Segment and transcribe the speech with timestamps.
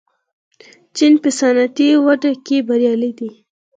[0.95, 3.31] چین په صنعتي وده کې بریالی دی.